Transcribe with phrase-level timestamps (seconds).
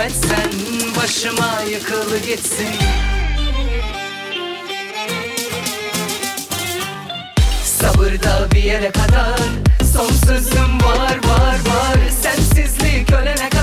[0.00, 0.50] etsen
[0.96, 2.68] Başıma yıkılı gitsin.
[7.64, 9.38] Sabır da bir yere kadar
[9.92, 11.96] Son sözüm var var var.
[12.22, 13.59] Sensizlik ölene kadar.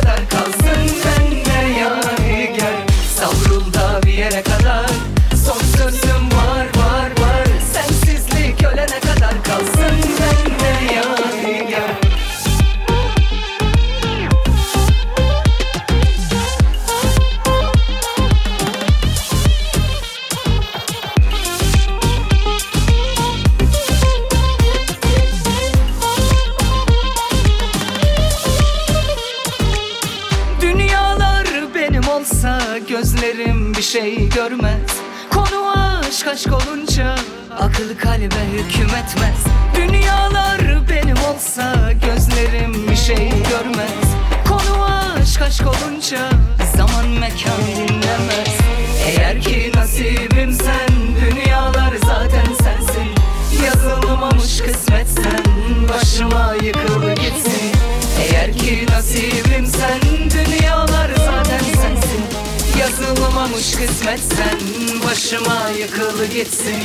[65.27, 66.75] başıma yıkılı gitsin.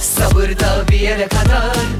[0.00, 1.95] Sabır da bir yere kadar.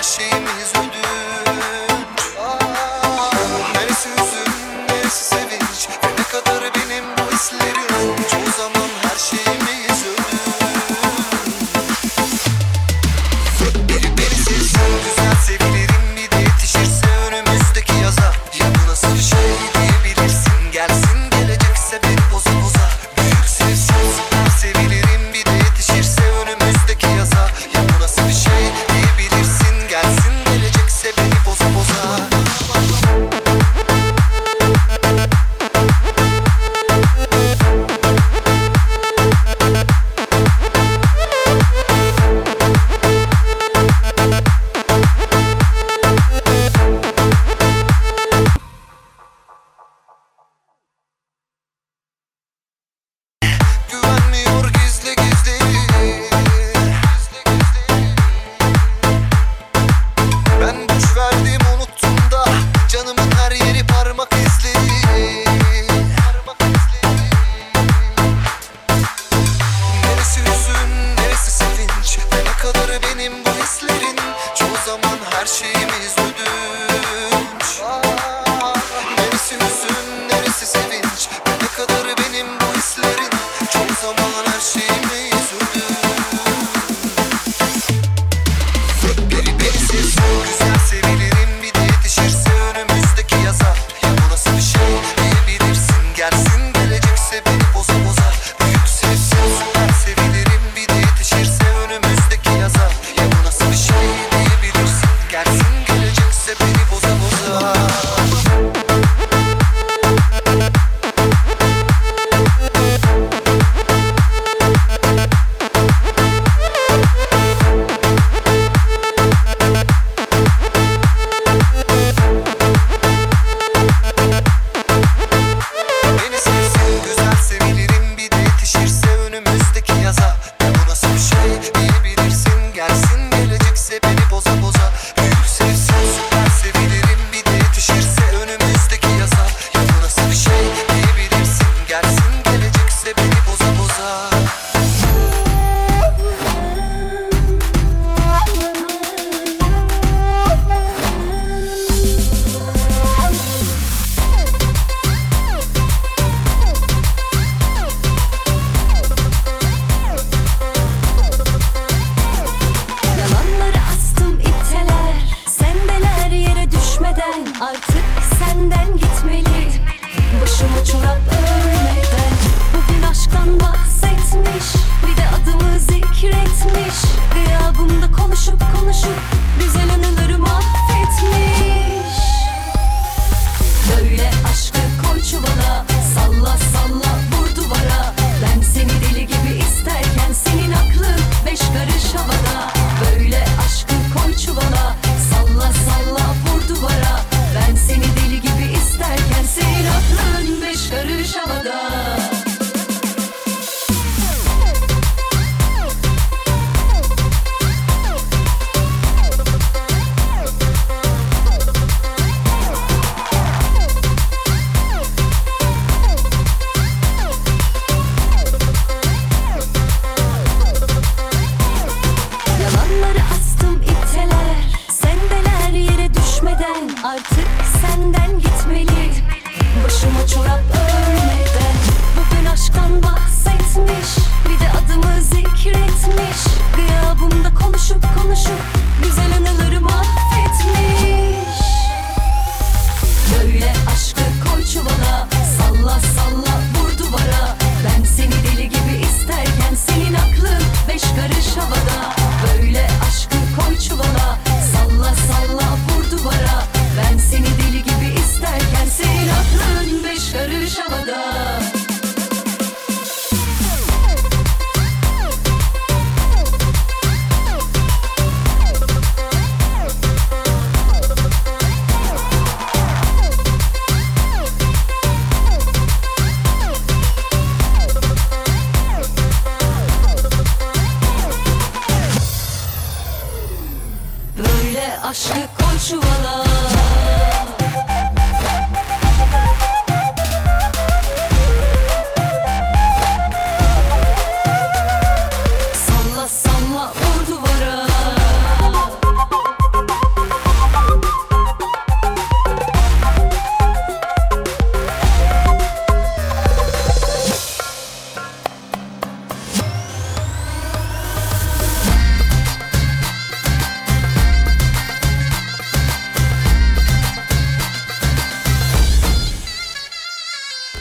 [0.00, 0.89] Her şeyimiz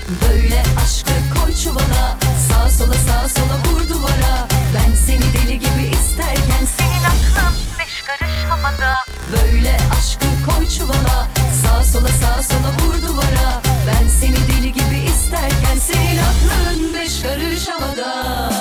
[0.09, 2.17] Böyle aşkı koy çuvala
[2.49, 4.47] Sağ sola sağ sola vur duvara.
[4.75, 8.95] Ben seni deli gibi isterken Senin aklın beş karış havada.
[9.31, 11.27] Böyle aşkı koy çuvala
[11.63, 13.61] Sağ sola sağ sola vur duvara.
[13.87, 18.51] Ben seni deli gibi isterken Senin aklın beş karış havada.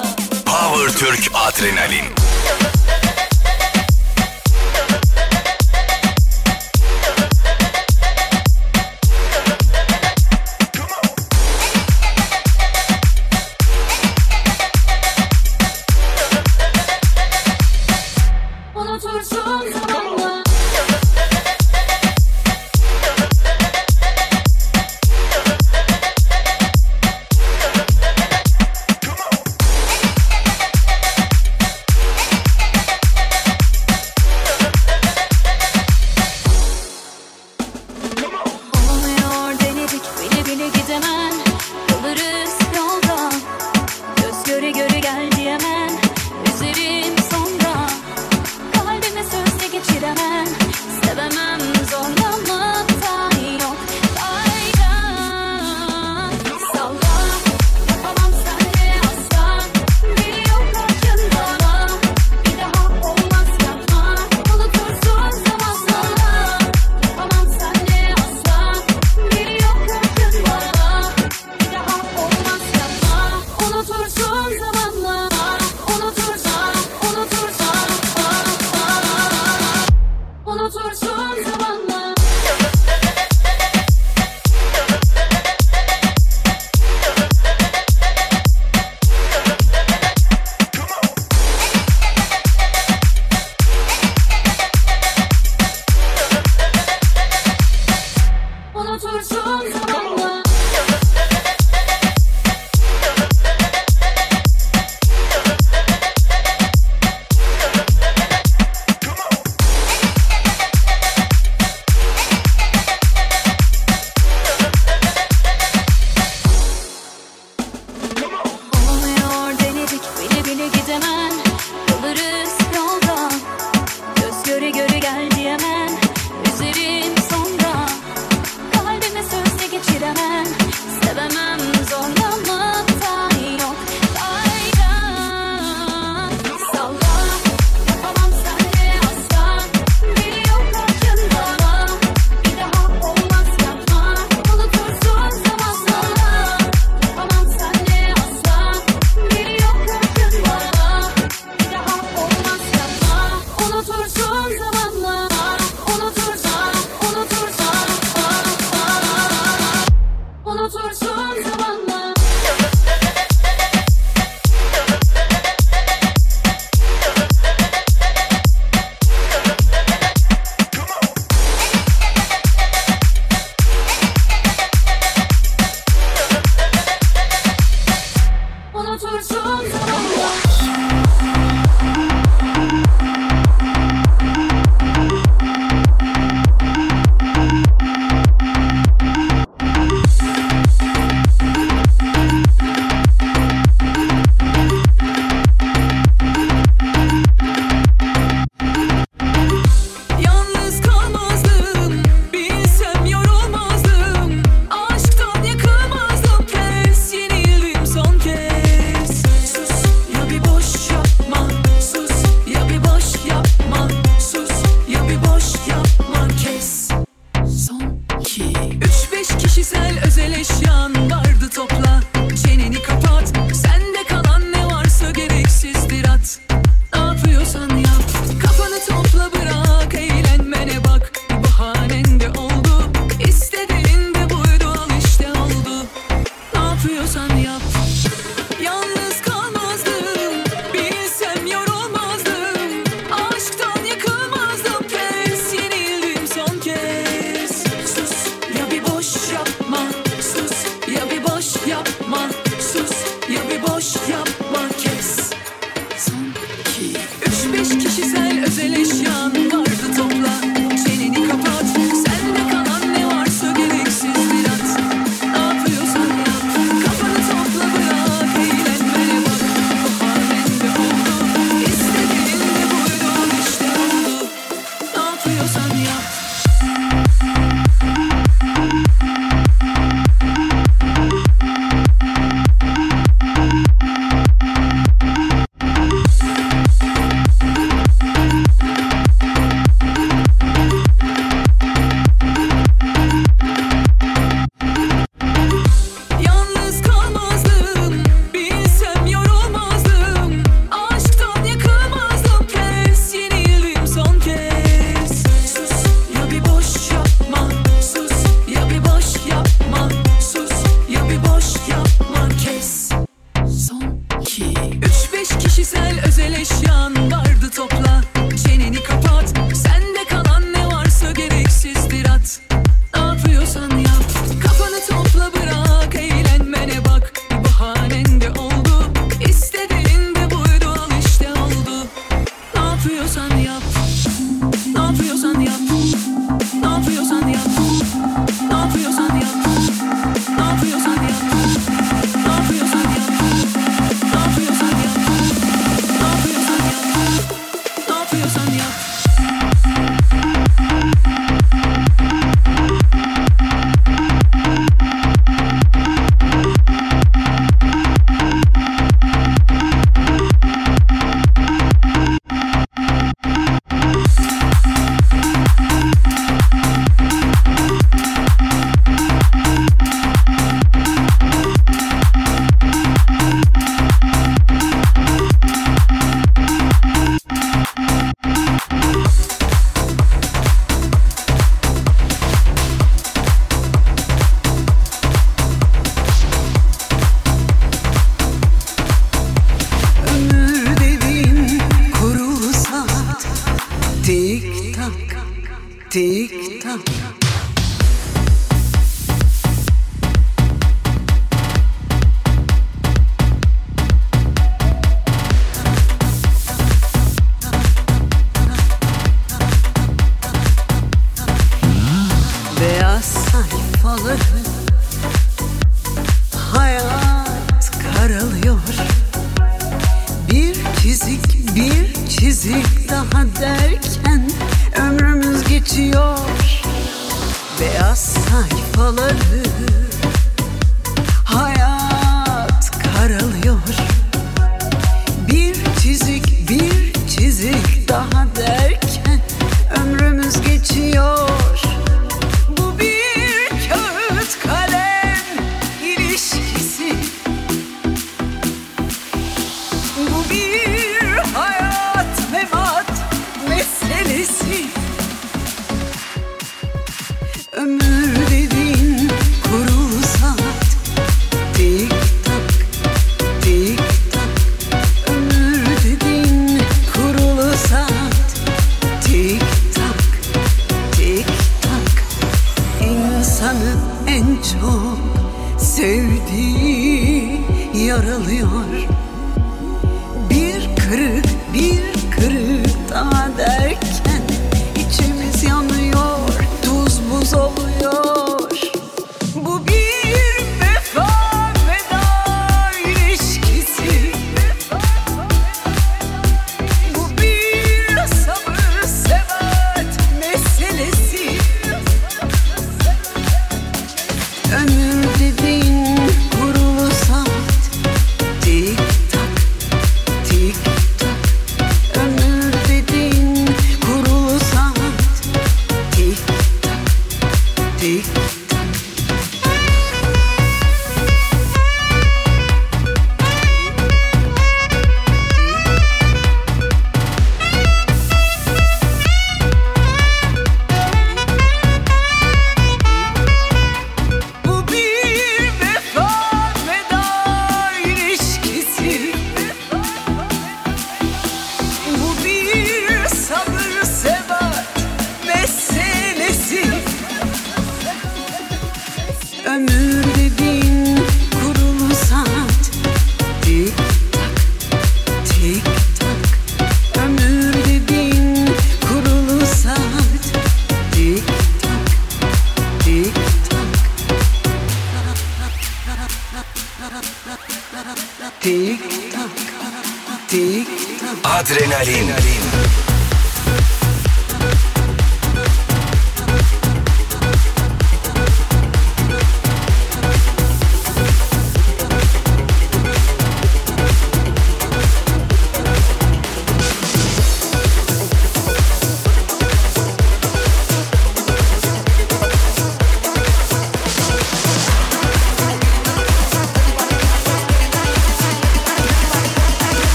[0.45, 2.05] Power Türk Adrenalin.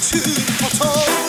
[0.00, 1.19] too.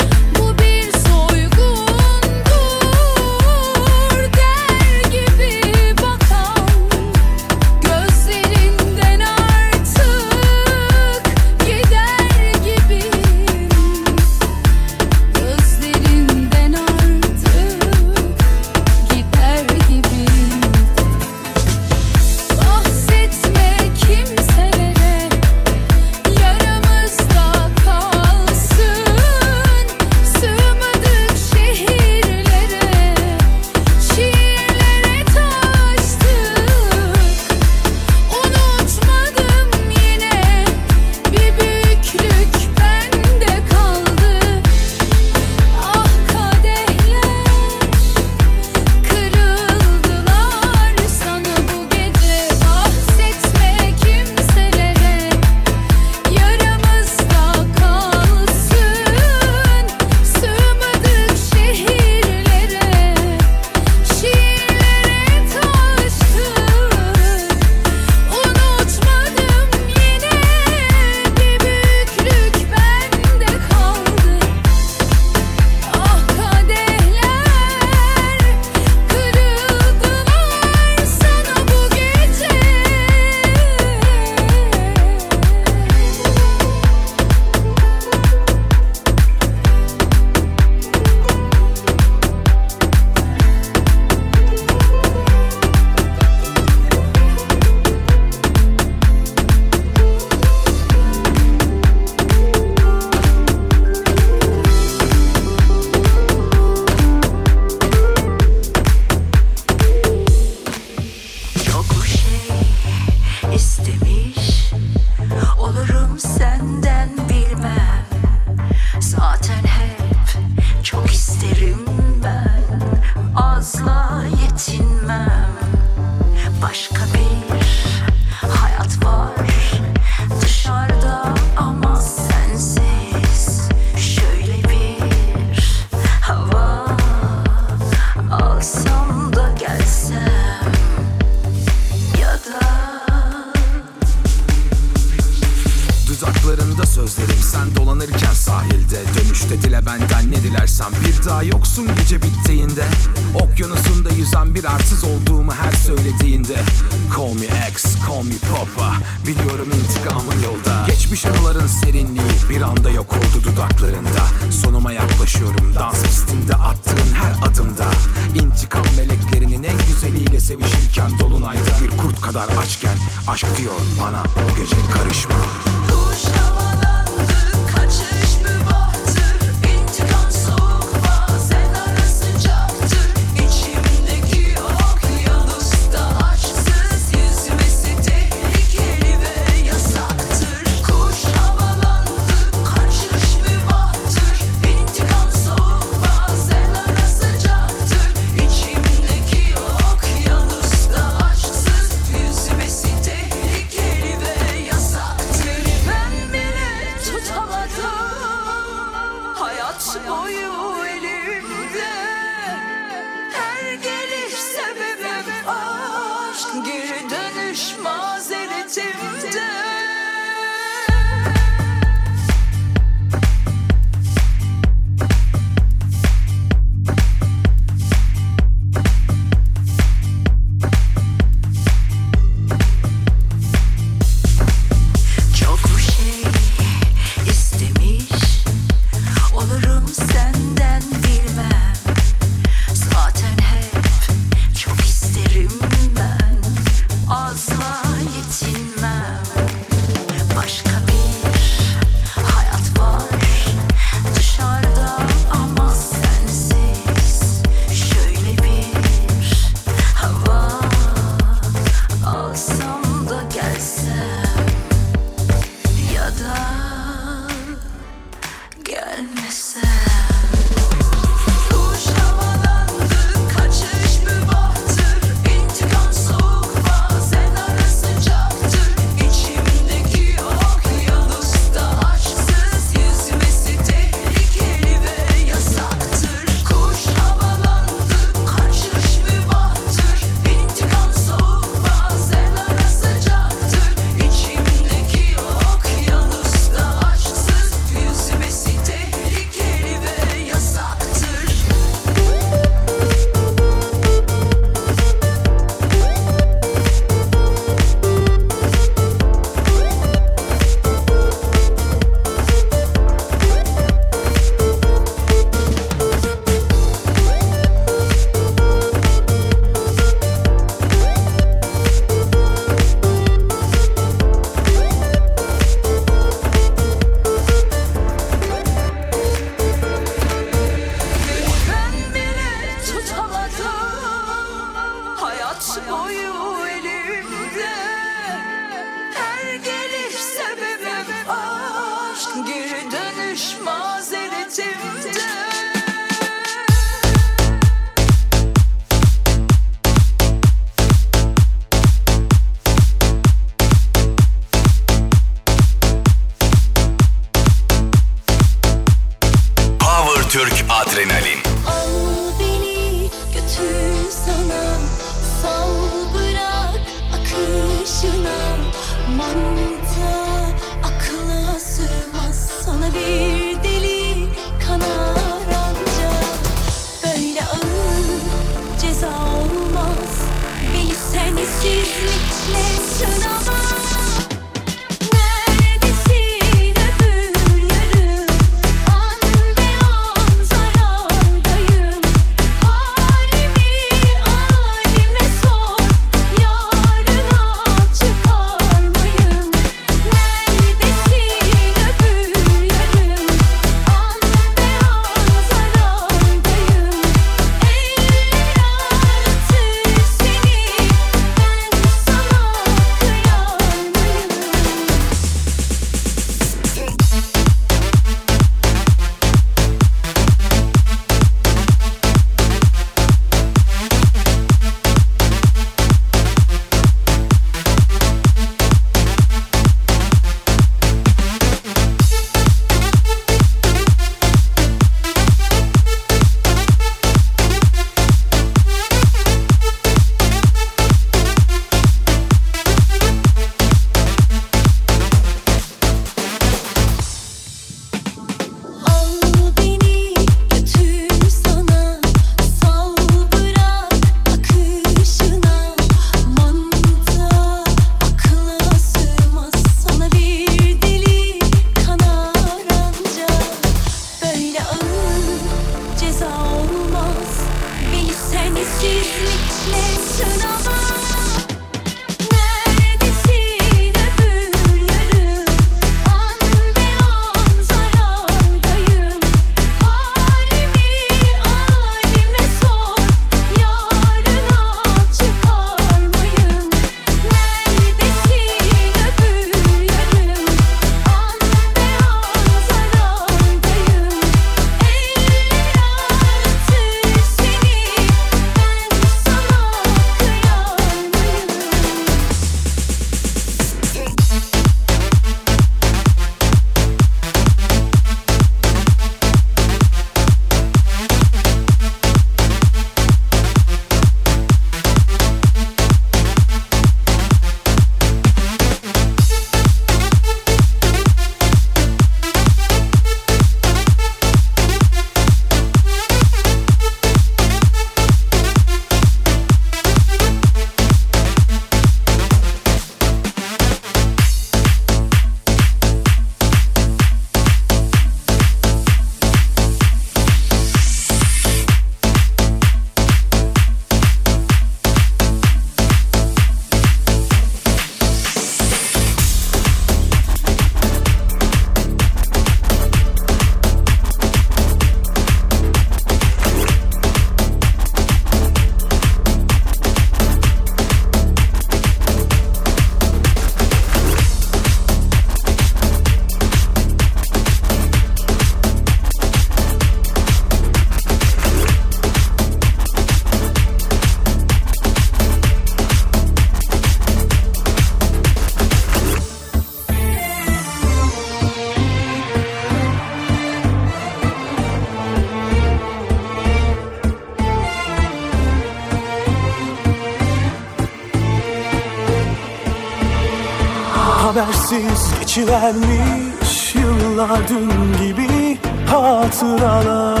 [595.30, 597.50] vermiş yıllar dün
[597.84, 600.00] gibi hatıralar.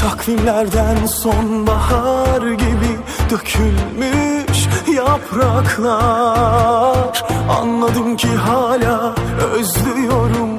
[0.00, 2.98] Takvimlerden sonbahar gibi
[3.30, 6.44] dökülmüş yapraklar.
[7.60, 9.14] Anladım ki hala
[9.54, 10.53] özlüyorum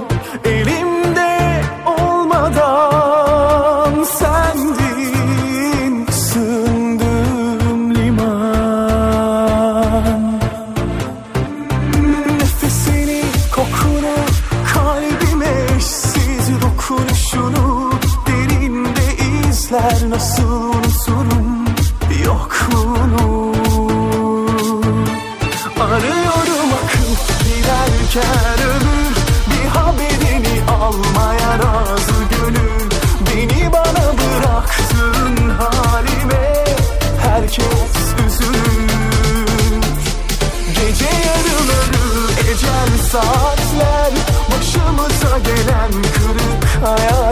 [46.87, 47.24] Oh yeah.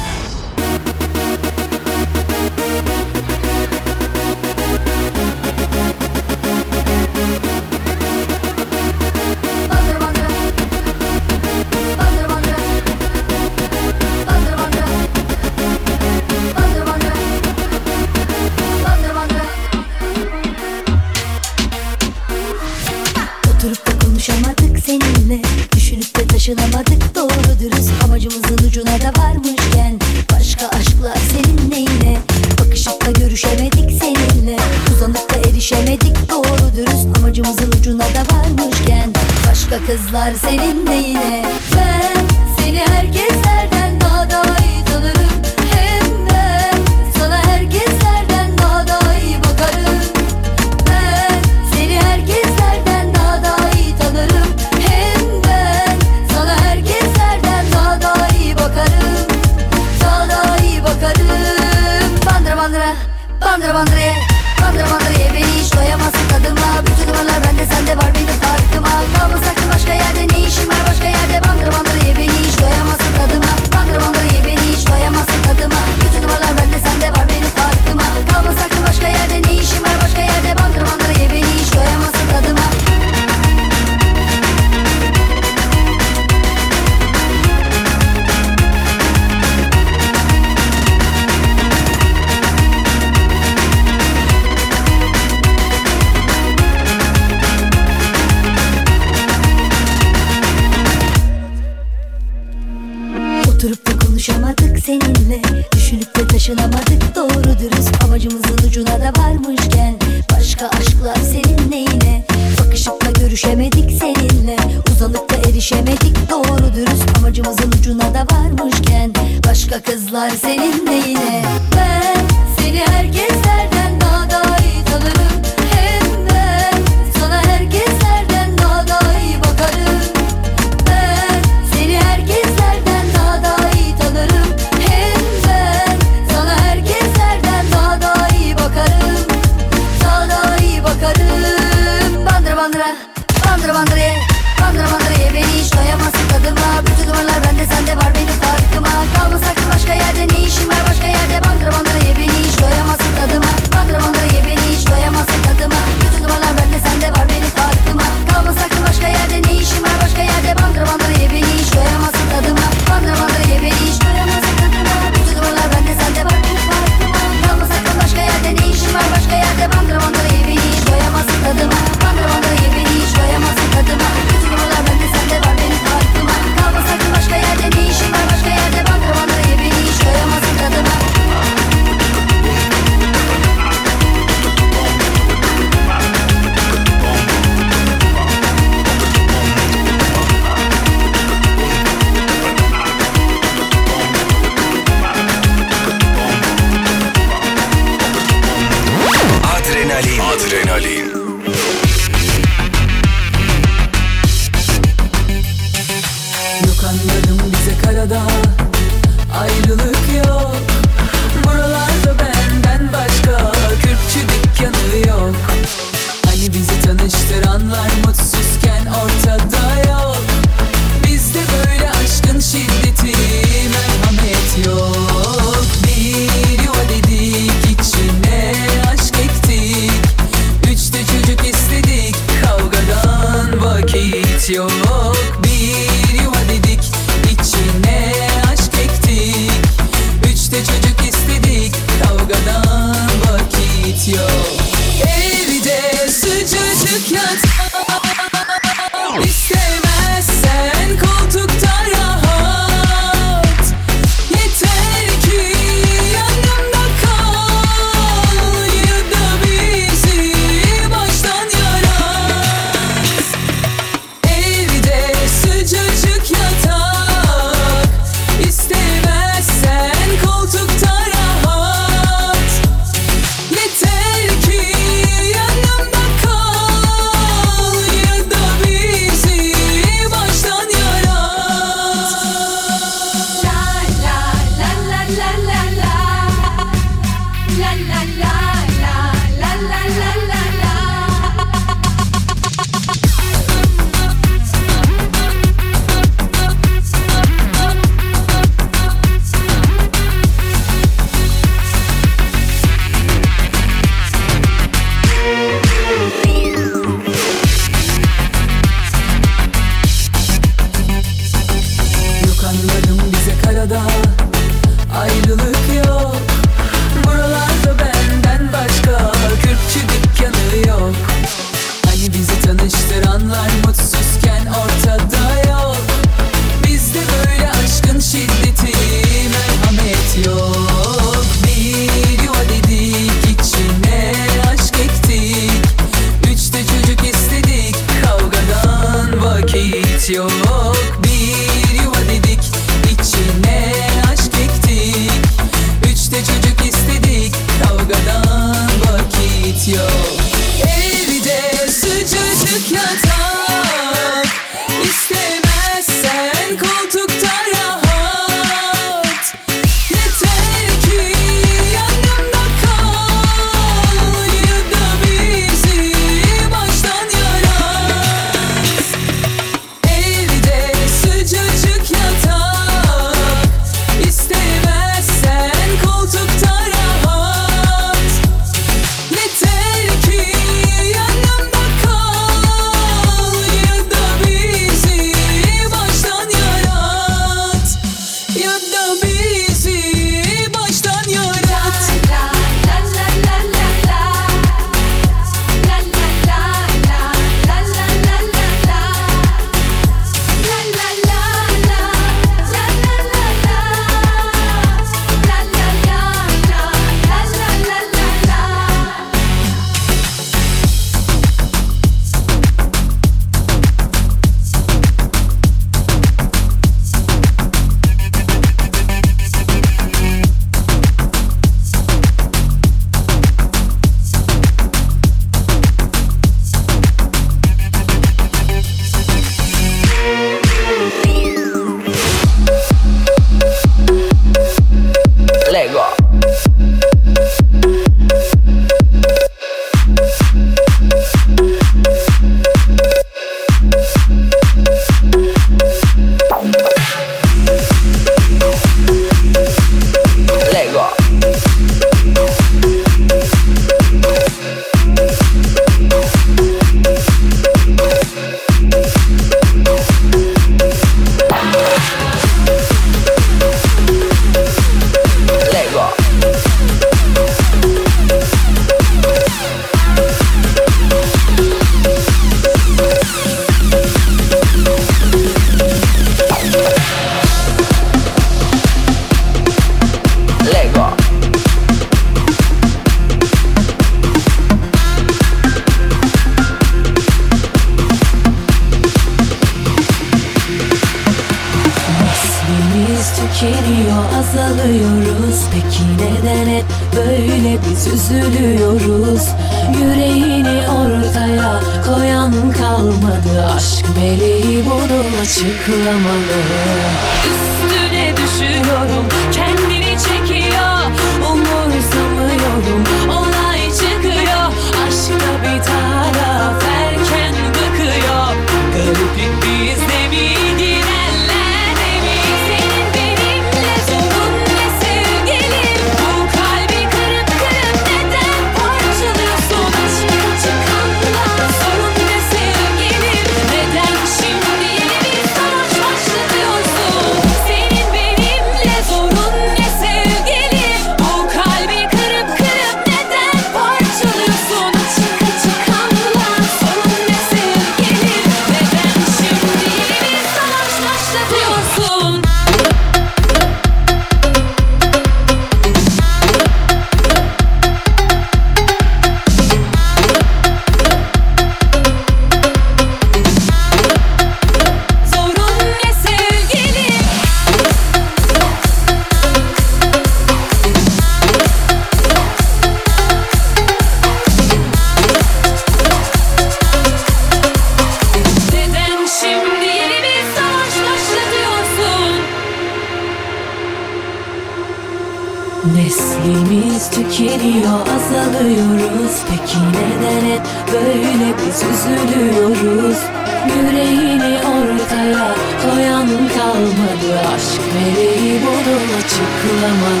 [599.41, 600.00] Kulaman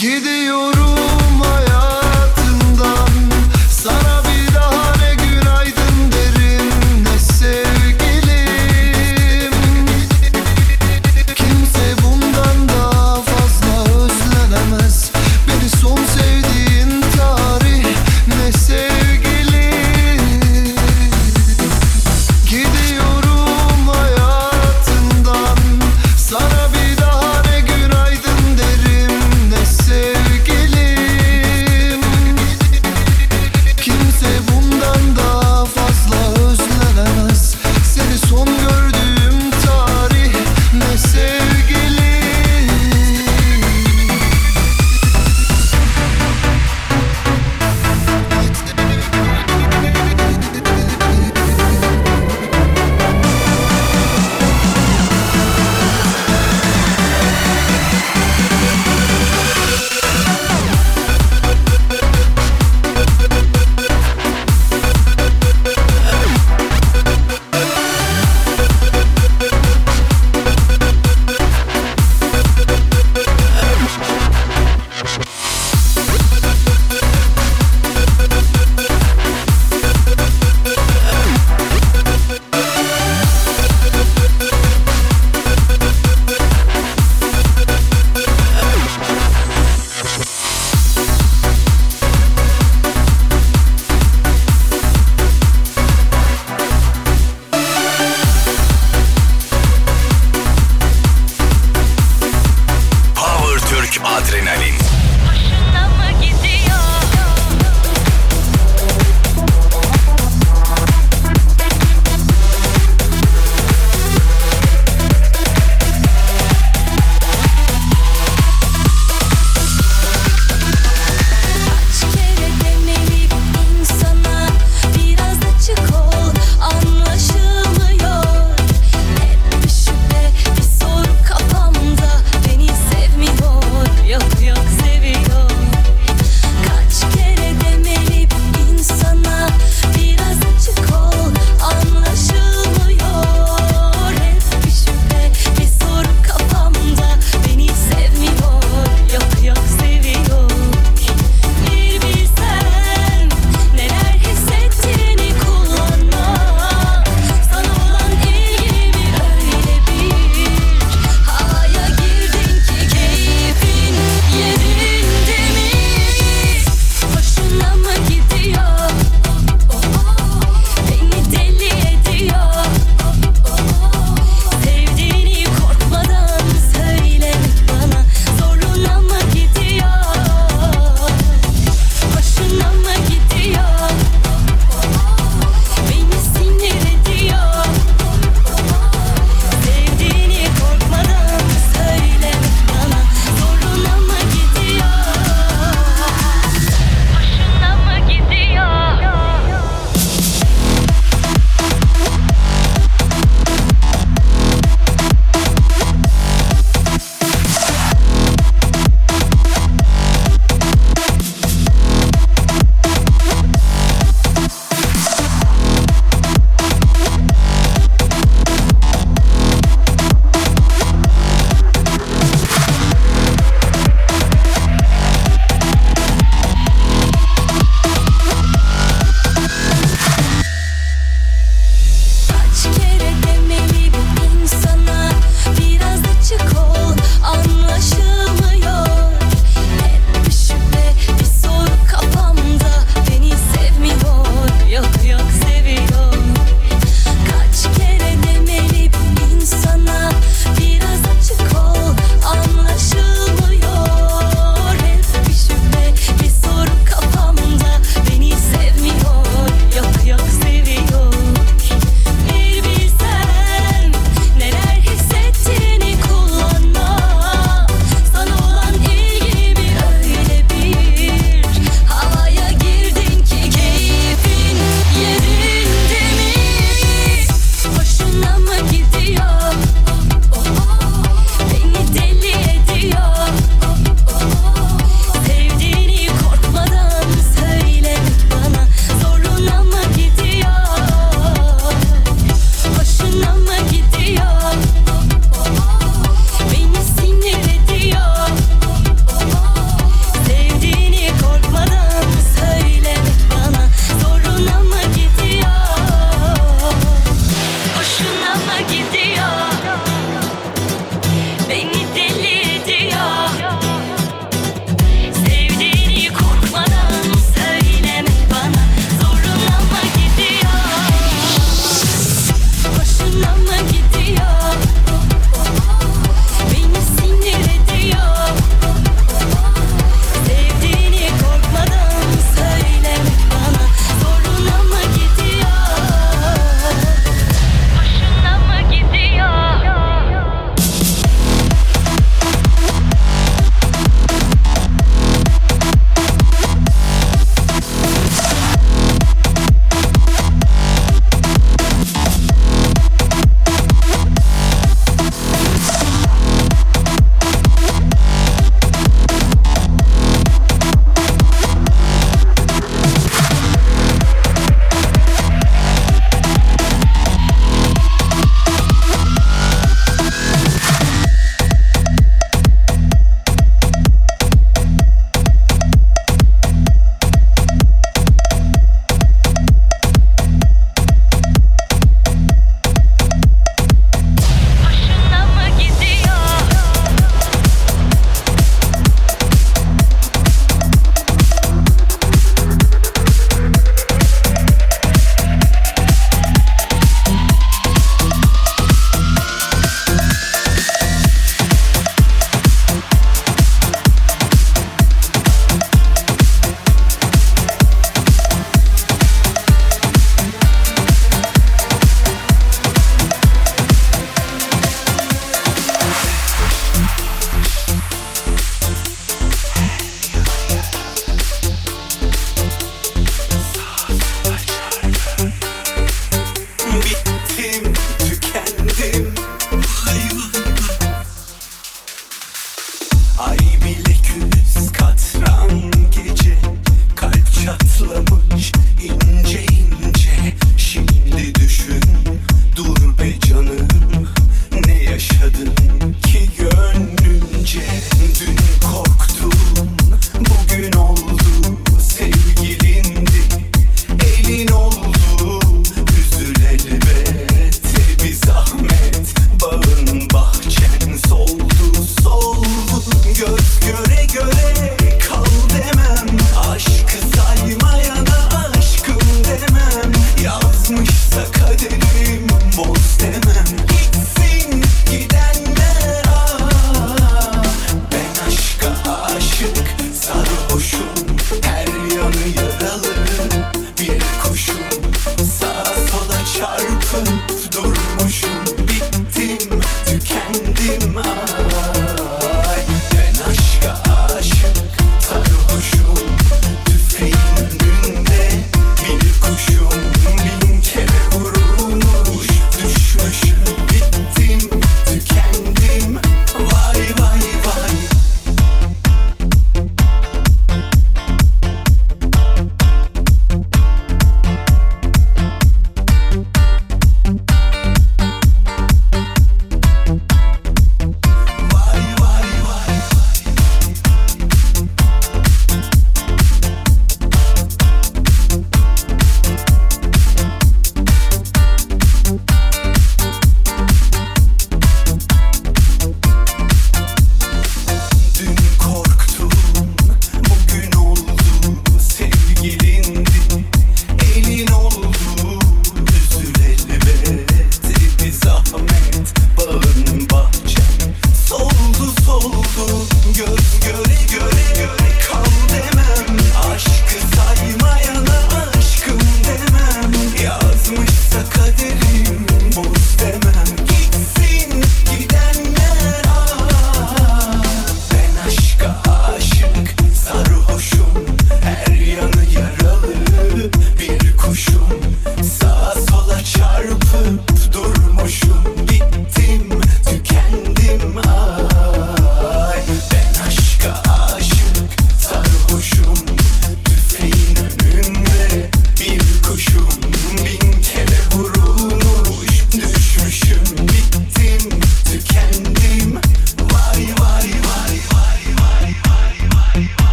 [0.00, 0.37] Gidiyorum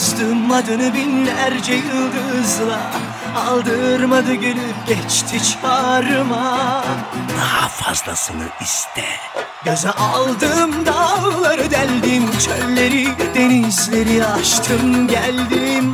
[0.00, 2.80] Yazdım adını binlerce yıldızla.
[3.36, 6.84] Aldırmadı gülüp geçti çağrıma.
[7.38, 9.04] Daha fazlasını iste.
[9.64, 15.92] Göze aldım dağları deldim Çölleri denizleri aştım geldim.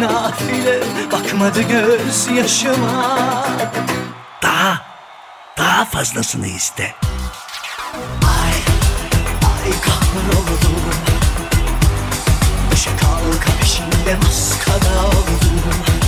[0.00, 0.80] Nafile
[1.12, 3.46] bakmadı göz yaşıma
[4.42, 4.80] Daha
[5.58, 6.94] daha fazlasını iste.
[8.24, 8.54] Ay
[9.42, 11.11] ay kahroldum.
[13.32, 16.01] Halka peşinde maskada oldum.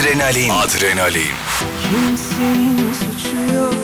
[0.00, 0.50] Adrenalin.
[0.50, 1.32] Adrenalin.
[1.90, 3.74] Kimsenin suçu yok.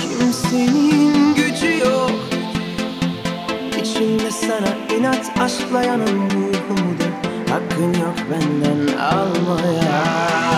[0.00, 2.10] Kimsenin gücü yok.
[3.80, 7.08] İçimde sana inat aşkla yanan ruhumu da.
[7.52, 10.57] Hakkın yok benden almaya.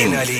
[0.00, 0.39] Adrenaline.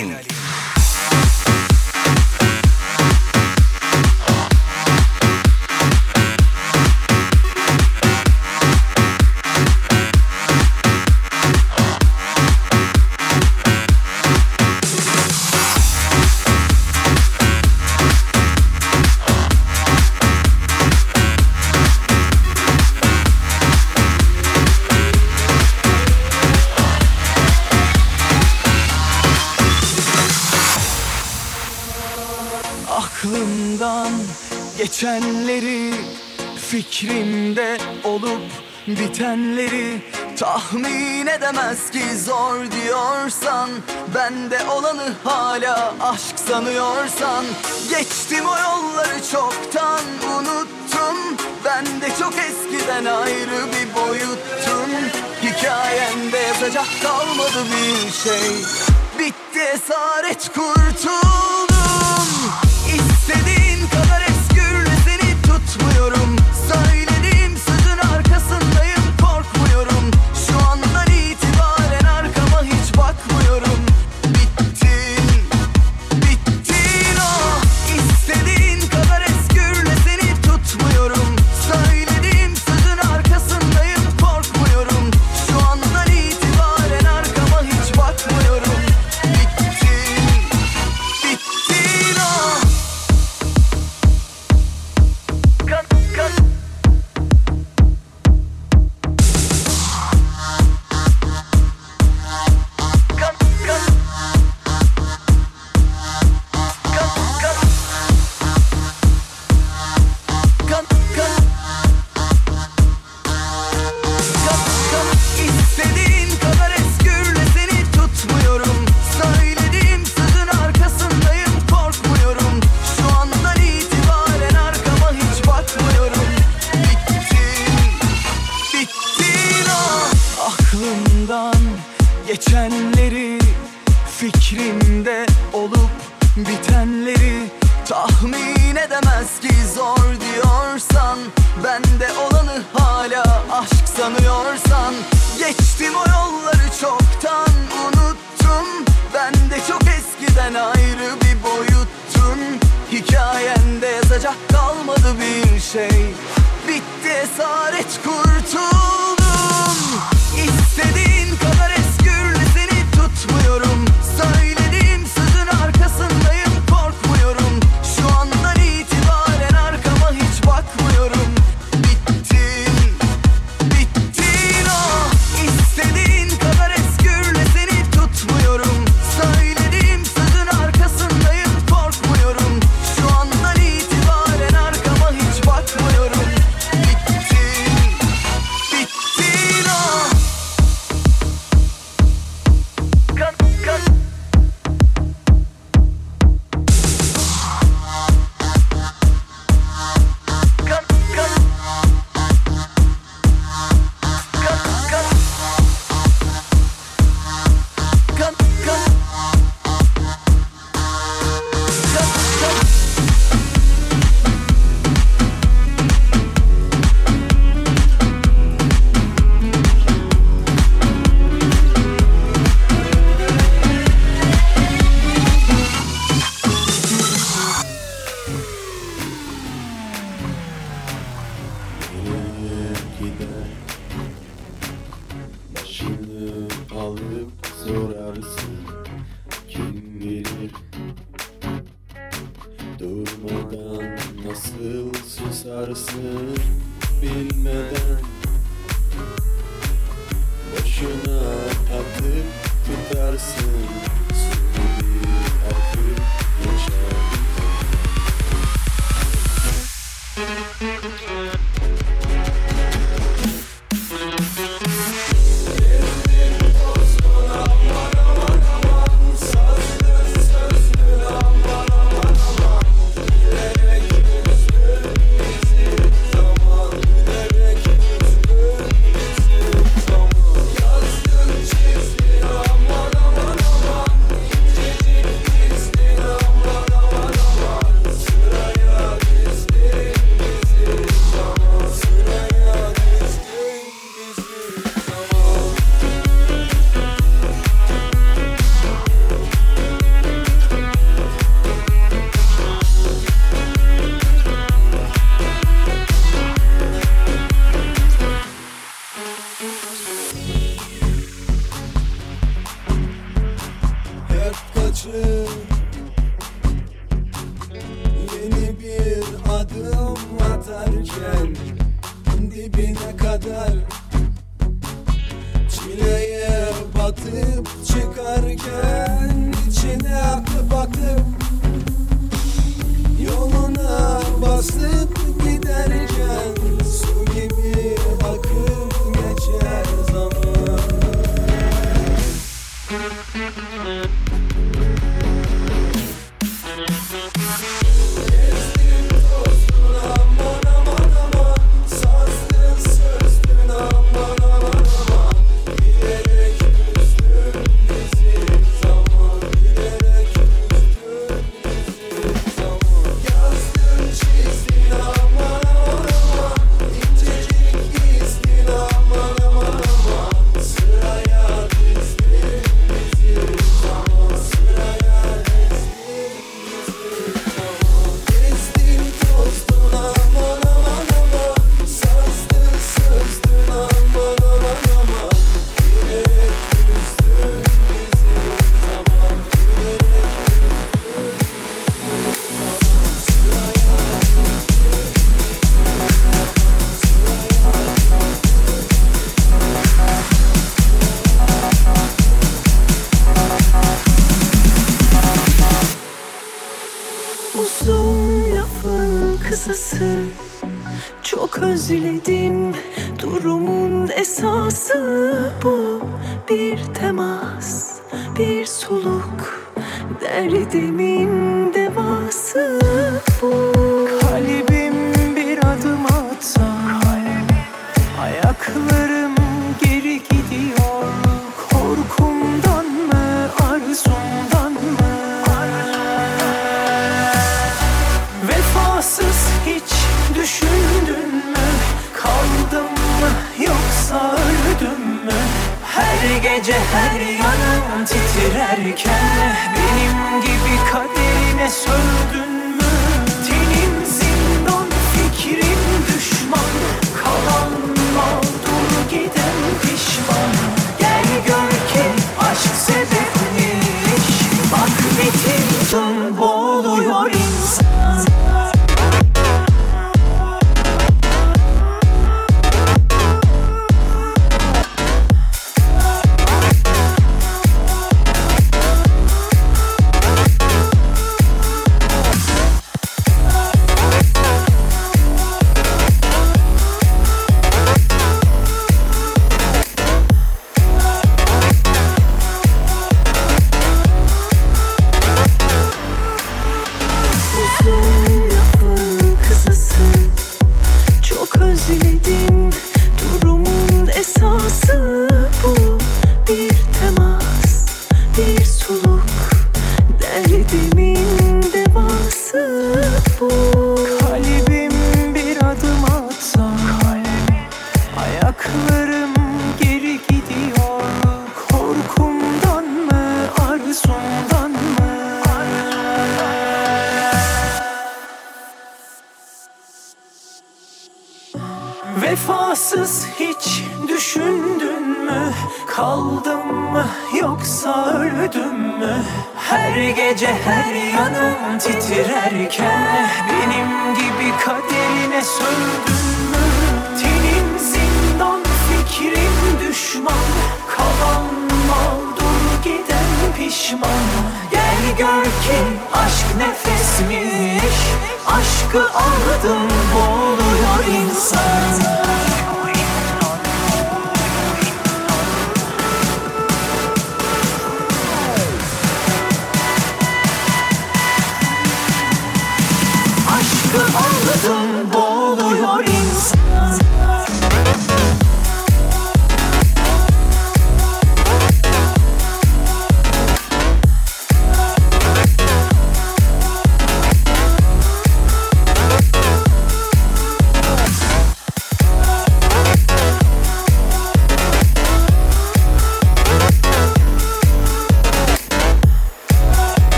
[46.20, 47.44] aşk sanıyorsan
[47.90, 50.00] Geçtim o yolları çoktan
[50.38, 54.90] unuttum Ben de çok eskiden ayrı bir boyuttum.
[55.42, 58.50] Hikayemde yazacak kalmadı bir şey.
[59.18, 62.28] Bitti esaret kurtuldum.
[62.86, 63.69] İstediğim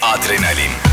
[0.00, 0.91] Adrenalin.